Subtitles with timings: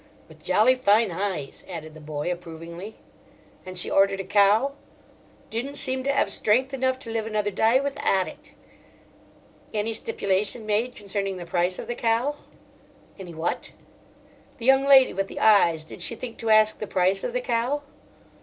[0.27, 2.95] "With jolly fine eyes," added the boy approvingly.
[3.67, 4.71] "And she ordered a cow?"
[5.51, 8.53] "Didn't seem to 'ave strength enough to live another dy withaht it."
[9.75, 12.37] "Any stipulation made concerning the price of the cow?"
[13.19, 13.73] "Any what?"
[14.57, 17.83] "The young lady with the eyes—did she think to ask the price of the cow?"